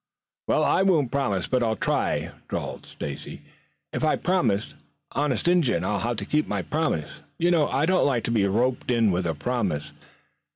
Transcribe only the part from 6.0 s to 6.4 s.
have to